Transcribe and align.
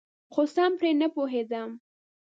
خو 0.33 0.41
سم 0.53 0.71
پرې 0.79 0.91
نپوهیدم. 0.99 1.69